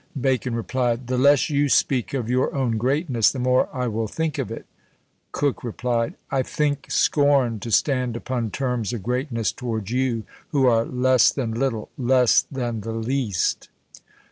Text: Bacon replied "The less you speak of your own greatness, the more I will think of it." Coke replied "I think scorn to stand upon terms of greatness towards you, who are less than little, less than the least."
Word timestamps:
Bacon 0.19 0.55
replied 0.55 1.05
"The 1.05 1.17
less 1.19 1.51
you 1.51 1.69
speak 1.69 2.15
of 2.15 2.27
your 2.27 2.55
own 2.55 2.79
greatness, 2.79 3.31
the 3.31 3.37
more 3.37 3.69
I 3.71 3.85
will 3.85 4.07
think 4.07 4.39
of 4.39 4.49
it." 4.49 4.65
Coke 5.31 5.63
replied 5.63 6.15
"I 6.31 6.41
think 6.41 6.87
scorn 6.89 7.59
to 7.59 7.69
stand 7.69 8.17
upon 8.17 8.49
terms 8.49 8.93
of 8.93 9.03
greatness 9.03 9.51
towards 9.51 9.91
you, 9.91 10.23
who 10.49 10.65
are 10.65 10.85
less 10.85 11.31
than 11.31 11.51
little, 11.51 11.89
less 11.99 12.41
than 12.49 12.81
the 12.81 12.93
least." 12.93 13.69